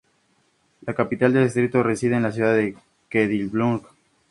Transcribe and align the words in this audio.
La 0.87 0.95
capital 0.95 1.31
del 1.31 1.43
distrito 1.43 1.83
reside 1.83 2.15
en 2.15 2.23
la 2.23 2.31
ciudad 2.31 2.55
de 2.55 2.75
Quedlinburg. 3.07 3.83